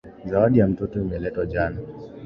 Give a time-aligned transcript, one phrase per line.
[0.25, 1.77] Zawadi ya mtoto imeletwa jana.